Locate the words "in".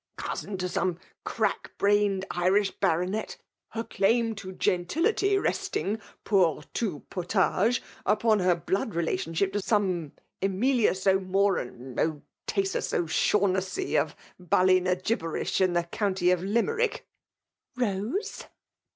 15.61-15.73